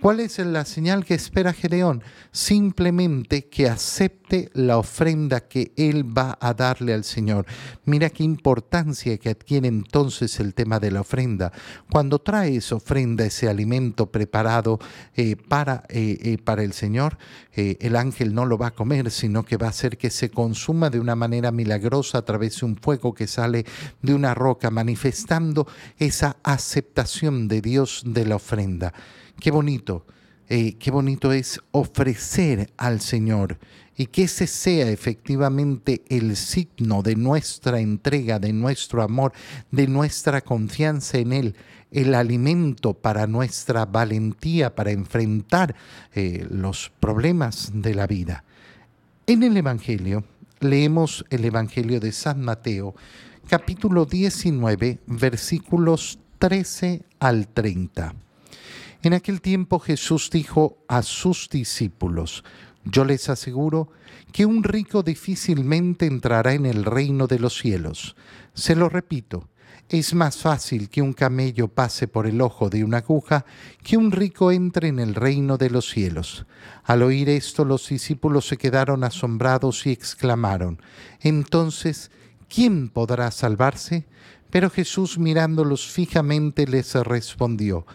¿Cuál 0.00 0.20
es 0.20 0.38
la 0.38 0.66
señal 0.66 1.06
que 1.06 1.14
espera 1.14 1.54
Gedeón? 1.54 2.02
Simplemente 2.30 3.46
que 3.46 3.68
acepte 3.68 4.50
la 4.52 4.76
ofrenda 4.76 5.48
que 5.48 5.72
él 5.76 6.04
va 6.16 6.36
a 6.38 6.52
darle 6.52 6.92
al 6.92 7.02
Señor. 7.02 7.46
Mira 7.86 8.10
qué 8.10 8.22
importancia 8.22 9.16
que 9.16 9.30
adquiere 9.30 9.68
entonces 9.68 10.38
el 10.38 10.52
tema 10.52 10.78
de 10.80 10.90
la 10.90 11.00
ofrenda. 11.00 11.50
Cuando 11.90 12.18
trae 12.18 12.56
esa 12.56 12.74
ofrenda, 12.74 13.24
ese 13.24 13.48
alimento 13.48 14.10
preparado 14.10 14.78
eh, 15.14 15.34
para, 15.36 15.84
eh, 15.88 16.18
eh, 16.20 16.38
para 16.38 16.62
el 16.62 16.72
Señor, 16.72 17.16
el 17.54 17.96
ángel 17.96 18.34
no 18.34 18.44
lo 18.44 18.58
va 18.58 18.66
a 18.66 18.74
comer, 18.74 19.10
sino 19.10 19.42
que 19.42 19.56
va 19.56 19.68
a 19.68 19.70
hacer 19.70 19.96
que 19.96 20.10
se 20.10 20.28
consuma 20.28 20.90
de 20.90 21.00
una 21.00 21.16
manera 21.16 21.50
milagrosa 21.52 22.18
a 22.18 22.24
través 22.26 22.60
de 22.60 22.66
un 22.66 22.76
fuego 22.76 23.14
que 23.14 23.26
sale 23.26 23.64
de 24.02 24.12
una 24.12 24.34
roca, 24.34 24.70
manifestando 24.70 25.66
esa 25.96 26.36
aceptación 26.42 27.48
de 27.48 27.62
Dios 27.62 27.95
de 28.04 28.26
la 28.26 28.36
ofrenda. 28.36 28.92
Qué 29.40 29.50
bonito, 29.50 30.06
eh, 30.48 30.74
qué 30.78 30.90
bonito 30.90 31.32
es 31.32 31.60
ofrecer 31.72 32.70
al 32.76 33.00
Señor 33.00 33.58
y 33.96 34.06
que 34.06 34.24
ese 34.24 34.46
sea 34.46 34.90
efectivamente 34.90 36.02
el 36.08 36.36
signo 36.36 37.02
de 37.02 37.16
nuestra 37.16 37.80
entrega, 37.80 38.38
de 38.38 38.52
nuestro 38.52 39.02
amor, 39.02 39.32
de 39.70 39.86
nuestra 39.86 40.42
confianza 40.42 41.18
en 41.18 41.32
Él, 41.32 41.56
el 41.90 42.14
alimento 42.14 42.94
para 42.94 43.26
nuestra 43.26 43.86
valentía 43.86 44.74
para 44.74 44.90
enfrentar 44.90 45.74
eh, 46.14 46.46
los 46.50 46.92
problemas 47.00 47.70
de 47.74 47.94
la 47.94 48.06
vida. 48.06 48.44
En 49.26 49.42
el 49.42 49.56
Evangelio, 49.56 50.24
leemos 50.60 51.24
el 51.30 51.44
Evangelio 51.44 51.98
de 51.98 52.12
San 52.12 52.42
Mateo, 52.42 52.94
capítulo 53.48 54.04
19, 54.04 54.98
versículos 55.06 56.18
13 56.38 57.02
al 57.18 57.48
30. 57.48 58.14
En 59.02 59.14
aquel 59.14 59.40
tiempo 59.40 59.78
Jesús 59.78 60.30
dijo 60.30 60.78
a 60.88 61.02
sus 61.02 61.48
discípulos, 61.48 62.44
yo 62.84 63.04
les 63.04 63.28
aseguro 63.28 63.88
que 64.32 64.46
un 64.46 64.62
rico 64.62 65.02
difícilmente 65.02 66.06
entrará 66.06 66.52
en 66.52 66.66
el 66.66 66.84
reino 66.84 67.26
de 67.26 67.38
los 67.38 67.58
cielos. 67.58 68.16
Se 68.54 68.76
lo 68.76 68.88
repito, 68.88 69.48
es 69.88 70.14
más 70.14 70.38
fácil 70.38 70.88
que 70.88 71.00
un 71.00 71.12
camello 71.12 71.68
pase 71.68 72.08
por 72.08 72.26
el 72.26 72.40
ojo 72.40 72.68
de 72.68 72.84
una 72.84 72.98
aguja 72.98 73.44
que 73.82 73.96
un 73.96 74.12
rico 74.12 74.50
entre 74.52 74.88
en 74.88 74.98
el 74.98 75.14
reino 75.14 75.56
de 75.58 75.70
los 75.70 75.88
cielos. 75.88 76.44
Al 76.84 77.02
oír 77.02 77.28
esto 77.28 77.64
los 77.64 77.88
discípulos 77.88 78.46
se 78.46 78.56
quedaron 78.56 79.04
asombrados 79.04 79.86
y 79.86 79.90
exclamaron, 79.90 80.80
Entonces, 81.20 82.10
¿quién 82.48 82.88
podrá 82.88 83.30
salvarse? 83.30 84.06
Pero 84.50 84.70
Jesús 84.70 85.18
mirándolos 85.18 85.86
fijamente 85.86 86.66
les 86.66 86.94
respondió, 86.94 87.86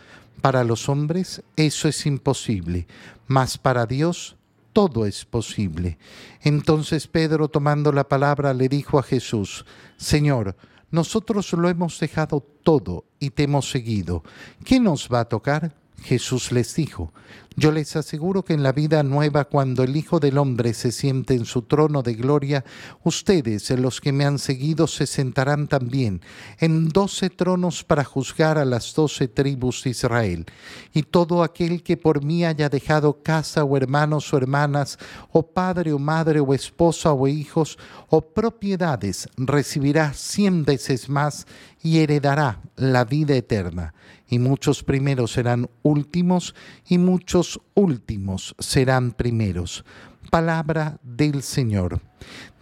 para 0.42 0.64
los 0.64 0.90
hombres 0.90 1.44
eso 1.56 1.88
es 1.88 2.06
imposible, 2.06 2.88
mas 3.28 3.58
para 3.58 3.86
Dios 3.86 4.36
todo 4.74 5.06
es 5.06 5.26
posible. 5.26 5.98
Entonces 6.42 7.08
Pedro, 7.08 7.48
tomando 7.48 7.92
la 7.92 8.08
palabra, 8.08 8.54
le 8.54 8.70
dijo 8.70 9.00
a 9.00 9.04
Jesús, 9.04 9.66
Señor, 9.98 10.56
nosotros 10.90 11.54
lo 11.54 11.70
hemos 11.70 12.00
dejado 12.00 12.46
todo 12.64 13.06
y 13.20 13.30
te 13.30 13.44
hemos 13.44 13.70
seguido. 13.70 14.24
¿Qué 14.66 14.80
nos 14.80 15.08
va 15.08 15.22
a 15.22 15.30
tocar? 15.30 15.74
Jesús 16.04 16.52
les 16.52 16.76
dijo, 16.76 17.14
yo 17.58 17.72
les 17.72 17.98
aseguro 17.98 18.44
que 18.44 18.54
en 18.54 18.64
la 18.64 18.72
vida 18.72 19.04
nueva, 19.04 19.44
cuando 19.44 19.84
el 19.84 19.98
Hijo 19.98 20.22
del 20.22 20.38
Hombre 20.38 20.74
se 20.74 20.94
siente 20.94 21.34
en 21.34 21.44
su 21.44 21.64
trono 21.64 22.02
de 22.02 22.14
gloria, 22.14 22.64
ustedes, 23.04 23.70
los 23.72 24.00
que 24.00 24.14
me 24.14 24.24
han 24.24 24.40
seguido, 24.40 24.88
se 24.88 25.06
sentarán 25.06 25.68
también 25.68 26.22
en 26.60 26.88
doce 26.88 27.30
tronos 27.30 27.84
para 27.84 28.06
juzgar 28.06 28.58
a 28.58 28.64
las 28.64 28.96
doce 28.96 29.28
tribus 29.28 29.84
de 29.84 29.90
Israel. 29.90 30.46
Y 30.94 31.04
todo 31.04 31.44
aquel 31.44 31.84
que 31.84 31.98
por 31.98 32.24
mí 32.24 32.46
haya 32.46 32.70
dejado 32.70 33.22
casa 33.22 33.66
o 33.66 33.76
hermanos 33.76 34.34
o 34.34 34.38
hermanas, 34.38 34.98
o 35.32 35.44
padre 35.44 35.92
o 35.92 36.00
madre 36.00 36.40
o 36.40 36.54
esposa 36.54 37.12
o 37.12 37.28
hijos, 37.28 37.78
o 38.08 38.22
propiedades, 38.22 39.28
recibirá 39.36 40.14
cien 40.14 40.64
veces 40.64 41.10
más 41.10 41.46
y 41.84 42.00
heredará 42.00 42.62
la 42.78 43.04
vida 43.04 43.36
eterna. 43.36 43.94
Y 44.32 44.40
muchos 44.40 44.82
primeros 44.82 45.34
serán 45.34 45.70
últimos 45.84 46.56
y 46.88 46.98
muchos 46.98 47.60
últimos 47.74 48.56
serán 48.60 49.12
primeros. 49.12 49.84
Palabra 50.30 51.02
del 51.04 51.44
Señor. 51.44 52.00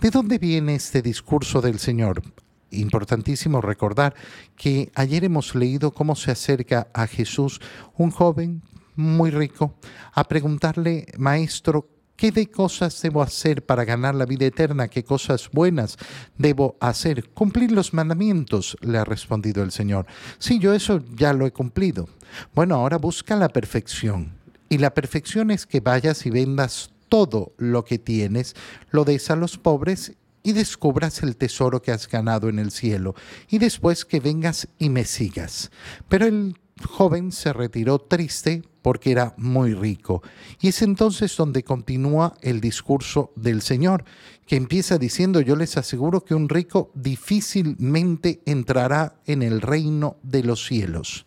¿De 0.02 0.10
dónde 0.10 0.40
viene 0.40 0.74
este 0.74 1.04
discurso 1.04 1.62
del 1.62 1.78
Señor? 1.78 2.24
Importantísimo 2.72 3.62
recordar 3.62 4.16
que 4.58 4.92
ayer 4.96 5.24
hemos 5.24 5.54
leído 5.54 5.92
cómo 5.92 6.16
se 6.16 6.32
acerca 6.32 6.88
a 6.92 7.06
Jesús 7.06 7.62
un 7.96 8.10
joven 8.10 8.64
muy 8.96 9.30
rico 9.30 9.76
a 10.12 10.24
preguntarle, 10.24 11.06
Maestro, 11.20 11.88
¿Qué 12.20 12.34
de 12.34 12.52
cosas 12.52 13.02
debo 13.02 13.22
hacer 13.22 13.66
para 13.66 13.86
ganar 13.86 14.14
la 14.14 14.26
vida 14.26 14.46
eterna? 14.46 14.90
¿Qué 14.90 15.06
cosas 15.06 15.50
buenas 15.54 15.96
debo 16.38 16.76
hacer? 16.82 17.30
Cumplir 17.30 17.72
los 17.72 17.94
mandamientos, 17.94 18.76
le 18.82 18.98
ha 18.98 19.06
respondido 19.06 19.64
el 19.64 19.72
Señor. 19.72 20.06
Sí, 20.38 20.60
yo 20.60 20.74
eso 20.74 21.02
ya 21.16 21.32
lo 21.32 21.48
he 21.48 21.54
cumplido. 21.54 22.10
Bueno, 22.54 22.76
ahora 22.76 22.98
busca 22.98 23.38
la 23.38 23.48
perfección. 23.48 24.34
Y 24.68 24.80
la 24.80 24.94
perfección 24.94 25.50
es 25.50 25.66
que 25.66 25.80
vayas 25.80 26.26
y 26.26 26.30
vendas 26.30 26.92
todo 27.08 27.54
lo 27.56 27.86
que 27.86 28.00
tienes, 28.00 28.54
lo 28.92 29.06
des 29.06 29.32
a 29.32 29.38
los 29.38 29.58
pobres 29.58 30.18
y 30.44 30.52
descubras 30.52 31.24
el 31.24 31.38
tesoro 31.38 31.82
que 31.82 31.94
has 31.94 32.10
ganado 32.10 32.50
en 32.50 32.60
el 32.60 32.72
cielo, 32.72 33.16
y 33.48 33.60
después 33.60 34.04
que 34.04 34.20
vengas 34.20 34.68
y 34.78 34.90
me 34.90 35.06
sigas. 35.06 35.72
Pero 36.10 36.26
el 36.26 36.58
joven 36.86 37.32
se 37.32 37.54
retiró 37.54 37.98
triste 37.98 38.64
porque 38.82 39.12
era 39.12 39.34
muy 39.38 39.74
rico. 39.74 40.22
Y 40.62 40.70
es 40.70 40.82
entonces 40.82 41.36
donde 41.36 41.64
continúa 41.64 42.36
el 42.42 42.62
discurso 42.62 43.32
del 43.36 43.62
Señor, 43.62 44.04
que 44.46 44.56
empieza 44.56 44.98
diciendo, 44.98 45.42
yo 45.42 45.56
les 45.56 45.78
aseguro 45.78 46.24
que 46.24 46.36
un 46.36 46.50
rico 46.50 46.92
difícilmente 46.96 48.42
entrará 48.46 49.16
en 49.26 49.44
el 49.44 49.62
reino 49.62 50.18
de 50.24 50.44
los 50.44 50.66
cielos. 50.66 51.26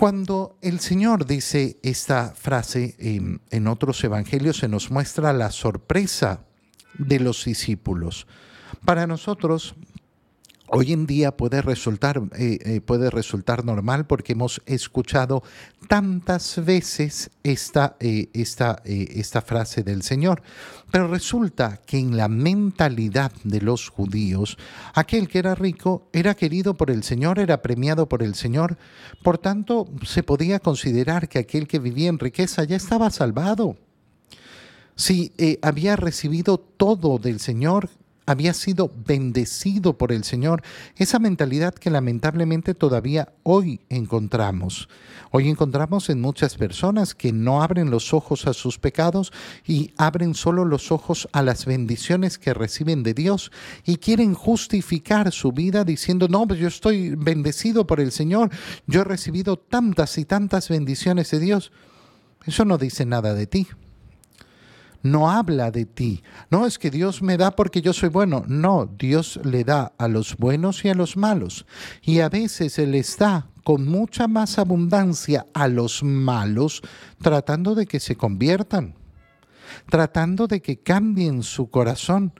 Cuando 0.00 0.56
el 0.62 0.80
Señor 0.80 1.26
dice 1.26 1.78
esta 1.82 2.34
frase 2.34 2.96
en, 2.98 3.66
otros 3.66 4.02
evangelios 4.02 4.56
se 4.56 4.66
nos 4.66 4.90
muestra 4.90 5.34
la 5.34 5.50
sorpresa 5.50 6.46
de 6.96 7.20
los 7.20 7.44
discípulos. 7.44 8.26
Para 8.86 9.06
nosotros 9.06 9.74
hoy 10.72 10.92
en 10.92 11.06
día 11.06 11.36
puede 11.36 11.62
resultar, 11.62 12.22
eh, 12.38 12.58
eh, 12.64 12.80
puede 12.80 13.10
resultar 13.10 13.64
normal 13.64 14.06
porque 14.06 14.32
hemos 14.32 14.62
escuchado 14.66 15.42
tantas 15.88 16.64
veces 16.64 17.30
esta, 17.42 17.96
eh, 18.00 18.28
esta, 18.32 18.80
esta 18.84 19.42
frase 19.42 19.82
del 19.82 20.02
Señor. 20.02 20.42
Pero 20.90 21.08
resulta 21.08 21.80
que 21.84 21.98
en 21.98 22.16
la 22.16 22.28
mentalidad 22.28 23.32
de 23.44 23.60
los 23.60 23.88
judíos, 23.88 24.56
aquel 24.94 25.28
que 25.28 25.38
era 25.38 25.54
rico 25.54 26.08
era 26.12 26.34
querido 26.34 26.74
por 26.76 26.90
el 26.90 27.02
Señor, 27.02 27.38
era 27.38 27.62
premiado 27.62 28.08
por 28.08 28.22
el 28.22 28.34
Señor. 28.34 28.78
Por 29.22 29.38
tanto, 29.38 29.88
se 30.04 30.22
podía 30.22 30.60
considerar 30.60 31.28
que 31.28 31.40
aquel 31.40 31.66
que 31.66 31.78
vivía 31.78 32.08
en 32.08 32.18
riqueza 32.18 32.64
ya 32.64 32.76
estaba 32.76 33.10
salvado. 33.10 33.76
Si 34.96 35.32
había 35.62 35.96
recibido 35.96 36.58
todo 36.58 37.18
del 37.18 37.40
Señor, 37.40 37.88
había 38.26 38.54
sido 38.54 38.90
bendecido 39.06 39.98
por 39.98 40.12
el 40.12 40.24
Señor, 40.24 40.62
esa 40.96 41.18
mentalidad 41.18 41.74
que 41.74 41.90
lamentablemente 41.90 42.74
todavía 42.74 43.32
hoy 43.42 43.80
encontramos. 43.88 44.88
Hoy 45.32 45.48
encontramos 45.48 46.10
en 46.10 46.20
muchas 46.20 46.56
personas 46.56 47.14
que 47.14 47.32
no 47.32 47.62
abren 47.62 47.90
los 47.90 48.12
ojos 48.12 48.46
a 48.46 48.52
sus 48.52 48.78
pecados 48.78 49.32
y 49.66 49.92
abren 49.96 50.34
solo 50.34 50.64
los 50.64 50.92
ojos 50.92 51.28
a 51.32 51.42
las 51.42 51.66
bendiciones 51.66 52.38
que 52.38 52.54
reciben 52.54 53.02
de 53.02 53.14
Dios 53.14 53.52
y 53.84 53.96
quieren 53.96 54.34
justificar 54.34 55.32
su 55.32 55.52
vida 55.52 55.84
diciendo, 55.84 56.28
no, 56.28 56.46
pues 56.46 56.60
yo 56.60 56.68
estoy 56.68 57.14
bendecido 57.14 57.86
por 57.86 58.00
el 58.00 58.12
Señor, 58.12 58.50
yo 58.86 59.02
he 59.02 59.04
recibido 59.04 59.56
tantas 59.56 60.18
y 60.18 60.24
tantas 60.24 60.68
bendiciones 60.68 61.30
de 61.30 61.38
Dios. 61.38 61.72
Eso 62.46 62.64
no 62.64 62.78
dice 62.78 63.04
nada 63.04 63.34
de 63.34 63.46
ti 63.46 63.68
no 65.02 65.30
habla 65.30 65.70
de 65.70 65.86
ti. 65.86 66.22
No 66.50 66.66
es 66.66 66.78
que 66.78 66.90
Dios 66.90 67.22
me 67.22 67.36
da 67.36 67.52
porque 67.52 67.82
yo 67.82 67.92
soy 67.92 68.08
bueno. 68.08 68.44
No, 68.46 68.86
Dios 68.98 69.40
le 69.44 69.64
da 69.64 69.92
a 69.98 70.08
los 70.08 70.36
buenos 70.36 70.84
y 70.84 70.88
a 70.88 70.94
los 70.94 71.16
malos. 71.16 71.66
Y 72.02 72.20
a 72.20 72.28
veces 72.28 72.78
Él 72.78 72.94
está 72.94 73.46
con 73.64 73.86
mucha 73.86 74.28
más 74.28 74.58
abundancia 74.58 75.46
a 75.54 75.68
los 75.68 76.02
malos 76.02 76.82
tratando 77.22 77.74
de 77.74 77.86
que 77.86 78.00
se 78.00 78.16
conviertan, 78.16 78.94
tratando 79.88 80.46
de 80.46 80.60
que 80.60 80.78
cambien 80.78 81.42
su 81.42 81.70
corazón 81.70 82.32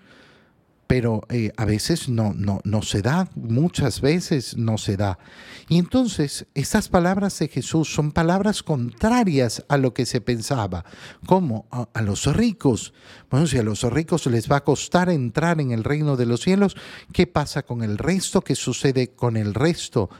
pero 0.90 1.20
eh, 1.28 1.52
a 1.56 1.66
veces 1.66 2.08
no, 2.08 2.34
no, 2.34 2.60
no 2.64 2.82
se 2.82 3.00
da, 3.00 3.28
muchas 3.36 4.00
veces 4.00 4.56
no 4.56 4.76
se 4.76 4.96
da. 4.96 5.20
Y 5.68 5.78
entonces 5.78 6.46
estas 6.52 6.88
palabras 6.88 7.38
de 7.38 7.46
Jesús 7.46 7.94
son 7.94 8.10
palabras 8.10 8.64
contrarias 8.64 9.64
a 9.68 9.76
lo 9.76 9.94
que 9.94 10.04
se 10.04 10.20
pensaba. 10.20 10.84
¿Cómo? 11.26 11.68
A, 11.70 11.88
a 11.94 12.02
los 12.02 12.26
ricos. 12.34 12.92
Bueno, 13.30 13.46
si 13.46 13.56
a 13.56 13.62
los 13.62 13.84
ricos 13.84 14.26
les 14.26 14.50
va 14.50 14.56
a 14.56 14.64
costar 14.64 15.10
entrar 15.10 15.60
en 15.60 15.70
el 15.70 15.84
reino 15.84 16.16
de 16.16 16.26
los 16.26 16.40
cielos, 16.40 16.76
¿qué 17.12 17.28
pasa 17.28 17.62
con 17.62 17.84
el 17.84 17.96
resto? 17.96 18.40
¿Qué 18.40 18.56
sucede 18.56 19.12
con 19.12 19.36
el 19.36 19.54
resto? 19.54 20.10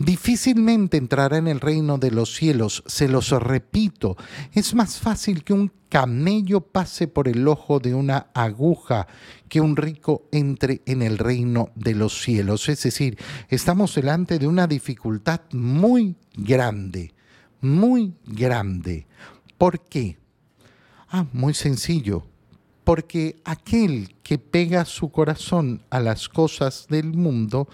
Difícilmente 0.00 0.96
entrará 0.96 1.36
en 1.36 1.46
el 1.46 1.60
reino 1.60 1.98
de 1.98 2.10
los 2.10 2.34
cielos. 2.34 2.82
Se 2.86 3.06
los 3.06 3.30
repito, 3.30 4.16
es 4.52 4.74
más 4.74 4.98
fácil 4.98 5.44
que 5.44 5.52
un 5.52 5.70
camello 5.90 6.62
pase 6.62 7.06
por 7.06 7.28
el 7.28 7.46
ojo 7.46 7.80
de 7.80 7.94
una 7.94 8.28
aguja 8.32 9.06
que 9.48 9.60
un 9.60 9.76
rico 9.76 10.26
entre 10.32 10.80
en 10.86 11.02
el 11.02 11.18
reino 11.18 11.70
de 11.74 11.94
los 11.94 12.22
cielos. 12.22 12.68
Es 12.68 12.82
decir, 12.82 13.18
estamos 13.50 13.94
delante 13.94 14.38
de 14.38 14.48
una 14.48 14.66
dificultad 14.66 15.42
muy 15.52 16.16
grande, 16.34 17.12
muy 17.60 18.14
grande. 18.24 19.06
¿Por 19.58 19.80
qué? 19.80 20.16
Ah, 21.10 21.26
muy 21.32 21.52
sencillo. 21.52 22.24
Porque 22.84 23.36
aquel 23.44 24.14
que 24.22 24.38
pega 24.38 24.86
su 24.86 25.10
corazón 25.10 25.82
a 25.90 26.00
las 26.00 26.28
cosas 26.30 26.86
del 26.88 27.12
mundo, 27.12 27.68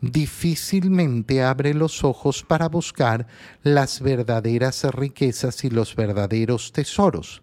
difícilmente 0.00 1.42
abre 1.42 1.74
los 1.74 2.04
ojos 2.04 2.42
para 2.42 2.68
buscar 2.68 3.26
las 3.62 4.00
verdaderas 4.00 4.84
riquezas 4.84 5.64
y 5.64 5.70
los 5.70 5.96
verdaderos 5.96 6.72
tesoros. 6.72 7.42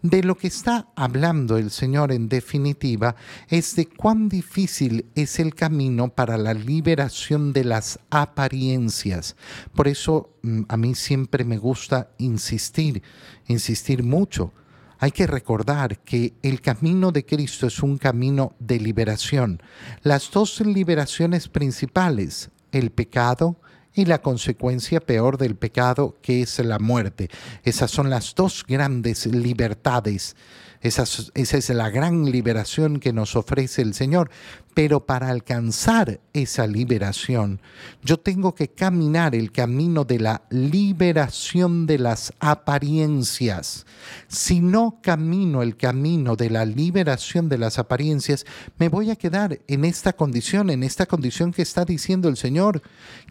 De 0.00 0.22
lo 0.22 0.36
que 0.36 0.46
está 0.46 0.86
hablando 0.94 1.56
el 1.56 1.72
Señor 1.72 2.12
en 2.12 2.28
definitiva 2.28 3.16
es 3.48 3.74
de 3.74 3.88
cuán 3.88 4.28
difícil 4.28 5.06
es 5.16 5.40
el 5.40 5.56
camino 5.56 6.08
para 6.08 6.38
la 6.38 6.54
liberación 6.54 7.52
de 7.52 7.64
las 7.64 7.98
apariencias. 8.08 9.34
Por 9.74 9.88
eso 9.88 10.30
mm, 10.42 10.62
a 10.68 10.76
mí 10.76 10.94
siempre 10.94 11.44
me 11.44 11.58
gusta 11.58 12.10
insistir, 12.18 13.02
insistir 13.48 14.04
mucho. 14.04 14.52
Hay 14.98 15.12
que 15.12 15.26
recordar 15.26 15.98
que 16.00 16.34
el 16.42 16.60
camino 16.60 17.12
de 17.12 17.24
Cristo 17.24 17.66
es 17.66 17.82
un 17.82 17.98
camino 17.98 18.54
de 18.58 18.80
liberación. 18.80 19.62
Las 20.02 20.30
dos 20.30 20.60
liberaciones 20.60 21.48
principales, 21.48 22.50
el 22.72 22.90
pecado 22.90 23.56
y 23.94 24.04
la 24.04 24.20
consecuencia 24.22 25.00
peor 25.00 25.38
del 25.38 25.56
pecado 25.56 26.16
que 26.20 26.42
es 26.42 26.58
la 26.58 26.78
muerte. 26.78 27.30
Esas 27.64 27.90
son 27.90 28.10
las 28.10 28.34
dos 28.34 28.64
grandes 28.66 29.26
libertades 29.26 30.36
esa, 30.80 31.02
es 31.02 31.68
la 31.70 31.90
gran 31.90 32.30
liberación 32.30 33.00
que 33.00 33.12
nos 33.12 33.34
ofrece 33.34 33.82
el 33.82 33.94
Señor. 33.94 34.30
Pero 34.78 35.04
para 35.04 35.30
alcanzar 35.30 36.20
esa 36.32 36.64
liberación, 36.68 37.60
yo 38.04 38.16
tengo 38.16 38.54
que 38.54 38.68
caminar 38.68 39.34
el 39.34 39.50
camino 39.50 40.04
de 40.04 40.20
la 40.20 40.42
liberación 40.50 41.84
de 41.84 41.98
las 41.98 42.32
apariencias. 42.38 43.86
Si 44.28 44.60
no 44.60 45.00
camino 45.02 45.64
el 45.64 45.76
camino 45.76 46.36
de 46.36 46.50
la 46.50 46.64
liberación 46.64 47.48
de 47.48 47.58
las 47.58 47.80
apariencias, 47.80 48.46
me 48.78 48.88
voy 48.88 49.10
a 49.10 49.16
quedar 49.16 49.58
en 49.66 49.84
esta 49.84 50.12
condición, 50.12 50.70
en 50.70 50.84
esta 50.84 51.06
condición 51.06 51.50
que 51.50 51.62
está 51.62 51.84
diciendo 51.84 52.28
el 52.28 52.36
Señor. 52.36 52.80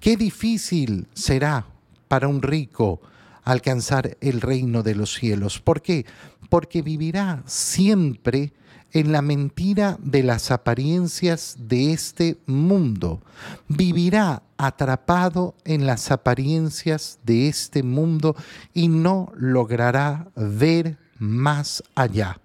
Qué 0.01 0.18
difícil 0.18 1.08
será 1.13 1.66
para 2.10 2.27
un 2.27 2.42
rico 2.42 3.00
alcanzar 3.46 4.18
el 4.20 4.42
reino 4.42 4.84
de 4.84 4.96
los 4.96 5.13
cielos. 5.13 5.62
¿Por 5.62 5.82
qué? 5.82 6.06
Porque 6.50 6.82
vivirá 6.82 7.42
siempre 7.46 8.51
en 8.94 9.12
la 9.12 9.22
mentira 9.22 9.98
de 10.01 10.24
las 10.24 10.51
apariencias 10.51 11.56
de 11.60 11.94
este 11.94 12.38
mundo. 12.46 13.22
Vivirá 13.67 14.44
atrapado 14.58 15.56
en 15.65 15.86
las 15.86 16.12
apariencias 16.12 17.20
de 17.24 17.48
este 17.48 17.84
mundo 17.84 18.36
y 18.74 18.88
no 18.88 19.32
logrará 19.36 20.27
ver 20.36 20.98
más 21.20 21.84
allá. 21.96 22.39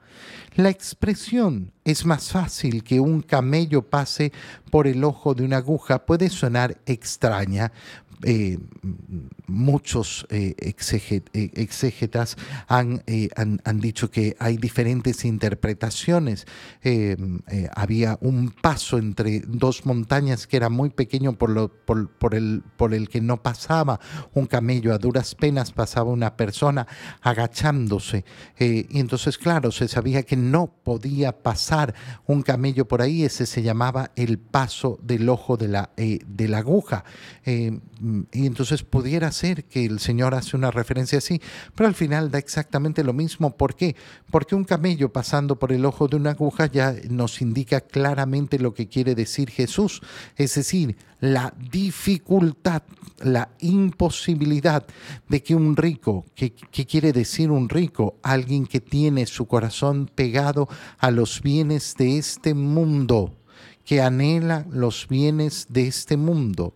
La 0.55 0.69
expresión 0.69 1.73
es 1.83 2.05
más 2.05 2.31
fácil 2.31 2.85
que 2.85 3.01
un 3.01 3.23
camello 3.23 3.89
pase 3.89 4.33
por 4.71 4.87
el 4.87 5.03
ojo 5.03 5.33
de 5.35 5.45
una 5.45 5.57
aguja 5.57 6.05
puede 6.05 6.29
sonar 6.29 6.77
extraña 6.85 7.73
eh, 8.25 8.59
muchos 9.49 10.27
eh, 10.31 10.55
eh, 10.57 11.51
exégetas 11.55 12.37
han, 12.69 13.03
han, 13.37 13.81
dicho 13.81 14.11
que 14.11 14.37
hay 14.39 14.57
diferentes 14.57 15.25
interpretaciones. 15.25 16.47
había 17.75 18.19
un 18.21 18.51
paso 18.51 18.99
entre 18.99 19.41
dos 19.41 19.85
montañas 19.85 20.47
que 20.47 20.57
era 20.57 20.69
muy 20.69 20.91
pequeño 20.91 21.33
por, 21.35 21.51
lo, 21.51 21.69
por, 21.69 22.35
el, 22.35 22.63
por 22.77 22.95
el 22.95 23.09
que 23.09 23.21
no 23.21 23.43
pasaba 23.43 24.01
un 24.33 24.47
camello, 24.47 24.95
a 24.95 24.99
duras 24.99 25.35
penas 25.35 25.73
pasaba 25.73 26.11
una 26.11 26.37
persona 26.37 26.87
agachándose. 27.21 28.25
y 28.59 28.99
entonces, 29.01 29.37
claro, 29.37 29.73
se 29.73 29.89
sabía 29.89 30.23
que 30.23 30.37
no 30.37 30.73
podía 30.83 31.43
pasar 31.43 31.95
un 32.27 32.43
camello 32.43 32.87
por 32.87 33.03
ahí, 33.03 33.25
ese 33.25 33.47
se 33.47 33.63
llamaba 33.63 34.13
el 34.17 34.39
paso 34.39 34.99
del 35.03 35.29
ojo 35.29 35.57
de 35.57 35.69
la, 35.69 35.91
de 35.97 36.49
la 36.49 36.59
aguja 36.59 37.05
y 38.33 38.47
entonces 38.47 38.83
pudiera 38.83 39.31
ser 39.33 39.65
que 39.65 39.85
el 39.85 39.99
Señor 39.99 40.35
hace 40.35 40.57
una 40.57 40.71
referencia 40.71 41.19
así, 41.19 41.41
pero 41.75 41.89
al 41.89 41.95
final 41.95 42.31
da 42.31 42.39
exactamente 42.39 43.05
lo 43.05 43.13
mismo. 43.13 43.57
¿Por 43.57 43.75
qué? 43.75 43.97
Porque 44.31 44.55
un 44.55 44.65
camello 44.65 45.13
pasando 45.13 45.59
por 45.59 45.73
el 45.73 45.85
ojo 45.85 46.09
de 46.09 46.17
una 46.17 46.31
aguja 46.31 46.67
ya 46.67 46.95
nos 47.09 47.41
indica 47.41 47.81
claramente 47.81 48.59
lo 48.59 48.75
que 48.75 48.89
quiere 48.89 49.15
decir 49.15 49.51
Jesús, 49.51 50.03
es 50.37 50.55
decir, 50.55 50.97
la 51.21 51.55
dificultad, 51.71 52.83
la 53.21 53.51
imposibilidad 53.61 54.85
de 55.29 55.43
que 55.43 55.55
un 55.55 55.77
rico, 55.77 56.25
¿qué, 56.35 56.53
quiere 56.53 57.13
decir 57.13 57.51
un 57.51 57.69
rico? 57.69 58.17
Alguien 58.23 58.67
que 58.67 58.81
tiene 58.81 59.27
su 59.27 59.47
corazón 59.47 60.11
pegado 60.13 60.69
a 60.99 61.13
los 61.13 61.41
bienes 61.41 61.95
de 61.97 62.19
este 62.19 62.55
mundo, 62.55 63.37
que 63.85 64.01
anhela 64.01 64.67
los 64.71 65.07
bienes 65.09 65.67
de 65.69 65.87
este 65.87 66.17
mundo 66.17 66.75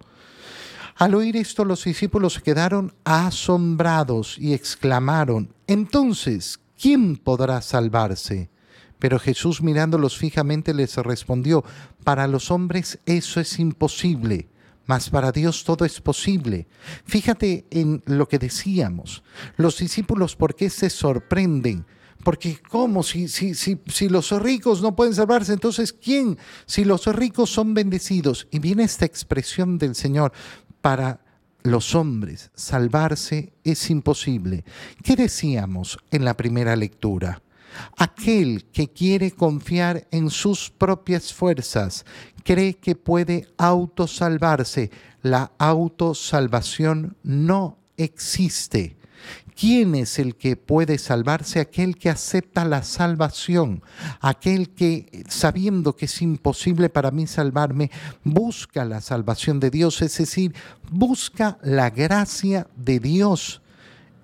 al 0.96 1.14
oír 1.14 1.37
esto 1.37 1.64
los 1.64 1.85
discípulos 1.85 2.35
se 2.35 2.42
quedaron 2.42 2.94
asombrados 3.04 4.38
y 4.38 4.54
exclamaron, 4.54 5.54
entonces, 5.66 6.59
¿quién 6.80 7.16
podrá 7.16 7.61
salvarse? 7.61 8.50
Pero 8.98 9.18
Jesús 9.18 9.62
mirándolos 9.62 10.16
fijamente 10.16 10.72
les 10.72 10.96
respondió, 10.96 11.64
para 12.02 12.26
los 12.26 12.50
hombres 12.50 12.98
eso 13.04 13.40
es 13.40 13.59
imposible, 13.59 14.48
mas 14.87 15.11
para 15.11 15.32
Dios 15.32 15.64
todo 15.64 15.85
es 15.85 16.00
posible. 16.00 16.66
Fíjate 17.04 17.66
en 17.70 18.02
lo 18.06 18.26
que 18.26 18.38
decíamos. 18.38 19.22
Los 19.56 19.78
discípulos, 19.78 20.35
¿por 20.35 20.54
qué 20.54 20.70
se 20.70 20.88
sorprenden? 20.88 21.85
Porque 22.24 22.59
¿cómo? 22.70 23.02
Si, 23.02 23.28
si, 23.28 23.54
si, 23.54 23.78
si 23.87 24.09
los 24.09 24.30
ricos 24.42 24.82
no 24.82 24.96
pueden 24.96 25.14
salvarse, 25.14 25.52
entonces 25.52 25.92
¿quién? 25.92 26.38
Si 26.64 26.85
los 26.85 27.06
ricos 27.06 27.50
son 27.50 27.74
bendecidos. 27.74 28.48
Y 28.50 28.59
viene 28.59 28.85
esta 28.85 29.04
expresión 29.04 29.78
del 29.78 29.94
Señor, 29.94 30.32
para 30.87 31.18
los 31.64 31.96
hombres 31.96 32.53
salvarse 32.55 33.53
es 33.64 33.90
imposible. 33.90 34.64
¿Qué 35.03 35.16
decíamos 35.16 35.99
en 36.12 36.25
la 36.25 36.37
primera 36.37 36.77
lectura? 36.77 37.42
Aquel 37.96 38.66
que 38.66 38.87
quiere 38.87 39.33
confiar 39.33 40.07
en 40.12 40.31
sus 40.31 40.70
propias 40.70 41.35
fuerzas 41.35 42.07
cree 42.44 42.75
que 42.75 42.94
puede 42.94 43.49
autosalvarse. 43.59 44.92
La 45.22 45.51
autosalvación 45.59 47.16
no 47.25 47.79
existe. 47.96 48.95
¿Quién 49.59 49.95
es 49.95 50.19
el 50.19 50.37
que 50.37 50.55
puede 50.55 50.99
salvarse? 50.99 51.61
Aquel 51.61 51.97
que 51.97 52.11
acepta 52.11 52.66
la 52.66 52.83
salvación, 52.83 53.83
aquel 54.21 54.69
que, 54.69 55.25
sabiendo 55.29 55.97
que 55.97 56.05
es 56.05 56.21
imposible 56.21 56.90
para 56.90 57.11
mí 57.11 57.27
salvarme, 57.27 57.90
busca 58.23 58.85
la 58.85 59.01
salvación 59.01 59.59
de 59.59 59.71
Dios, 59.71 60.03
es 60.03 60.19
decir, 60.19 60.55
busca 60.90 61.57
la 61.62 61.88
gracia 61.88 62.66
de 62.77 63.01
Dios 63.01 63.62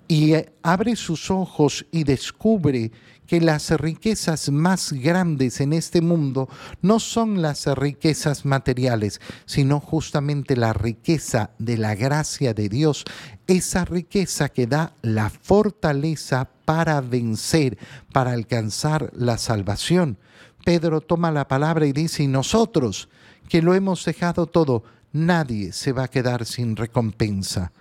y 0.07 0.33
abre 0.61 0.95
sus 0.95 1.31
ojos 1.31 1.87
y 1.91 2.03
descubre 2.03 2.91
que 3.27 3.41
las 3.41 3.71
riquezas 3.71 4.49
más 4.49 4.93
grandes 4.93 5.61
en 5.61 5.73
este 5.73 6.01
mundo 6.01 6.49
no 6.81 6.99
son 6.99 7.41
las 7.41 7.65
riquezas 7.65 8.45
materiales, 8.45 9.21
sino 9.45 9.79
justamente 9.79 10.55
la 10.55 10.73
riqueza 10.73 11.51
de 11.59 11.77
la 11.77 11.95
gracia 11.95 12.53
de 12.53 12.69
Dios, 12.69 13.05
esa 13.47 13.85
riqueza 13.85 14.49
que 14.49 14.67
da 14.67 14.93
la 15.01 15.29
fortaleza 15.29 16.49
para 16.65 17.01
vencer, 17.01 17.77
para 18.11 18.31
alcanzar 18.31 19.11
la 19.15 19.37
salvación. 19.37 20.17
Pedro 20.63 21.01
toma 21.01 21.31
la 21.31 21.47
palabra 21.47 21.85
y 21.85 21.91
dice, 21.91 22.23
y 22.23 22.27
nosotros 22.27 23.09
que 23.49 23.61
lo 23.61 23.73
hemos 23.73 24.05
dejado 24.05 24.47
todo, 24.47 24.83
nadie 25.13 25.71
se 25.71 25.93
va 25.93 26.03
a 26.03 26.07
quedar 26.09 26.45
sin 26.45 26.75
recompensa. 26.75 27.71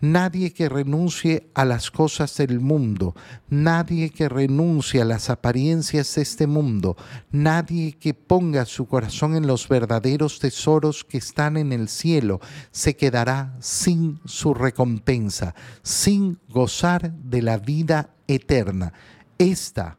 Nadie 0.00 0.52
que 0.52 0.68
renuncie 0.68 1.50
a 1.54 1.64
las 1.64 1.90
cosas 1.90 2.36
del 2.38 2.58
mundo, 2.58 3.14
nadie 3.48 4.10
que 4.10 4.28
renuncie 4.28 5.02
a 5.02 5.04
las 5.04 5.30
apariencias 5.30 6.14
de 6.14 6.22
este 6.22 6.46
mundo, 6.46 6.96
nadie 7.30 7.92
que 7.92 8.14
ponga 8.14 8.64
su 8.64 8.86
corazón 8.86 9.36
en 9.36 9.46
los 9.46 9.68
verdaderos 9.68 10.40
tesoros 10.40 11.04
que 11.04 11.18
están 11.18 11.56
en 11.56 11.72
el 11.72 11.88
cielo, 11.88 12.40
se 12.72 12.96
quedará 12.96 13.54
sin 13.60 14.20
su 14.24 14.54
recompensa, 14.54 15.54
sin 15.82 16.40
gozar 16.48 17.12
de 17.12 17.42
la 17.42 17.58
vida 17.58 18.14
eterna. 18.26 18.94
Esta 19.36 19.98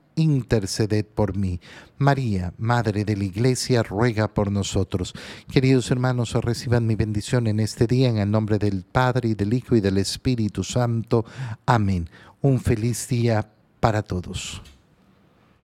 interceded 0.15 1.05
por 1.05 1.35
mí. 1.35 1.59
María, 1.97 2.53
Madre 2.57 3.05
de 3.05 3.15
la 3.15 3.23
Iglesia, 3.23 3.83
ruega 3.83 4.33
por 4.33 4.51
nosotros. 4.51 5.13
Queridos 5.51 5.91
hermanos, 5.91 6.33
reciban 6.33 6.87
mi 6.87 6.95
bendición 6.95 7.47
en 7.47 7.59
este 7.59 7.87
día 7.87 8.09
en 8.09 8.17
el 8.17 8.31
nombre 8.31 8.57
del 8.57 8.83
Padre 8.83 9.29
y 9.29 9.35
del 9.35 9.53
Hijo 9.53 9.75
y 9.75 9.81
del 9.81 9.97
Espíritu 9.97 10.63
Santo. 10.63 11.25
Amén. 11.65 12.09
Un 12.41 12.59
feliz 12.59 13.07
día 13.07 13.49
para 13.79 14.01
todos. 14.01 14.61